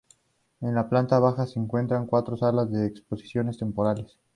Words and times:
En 0.61 0.73
la 0.73 0.89
planta 0.89 1.19
baja 1.19 1.45
se 1.45 1.59
encuentran 1.59 2.07
cuatro 2.07 2.35
salas 2.35 2.71
de 2.71 2.87
exposiciones 2.87 3.59
temporales. 3.59 4.17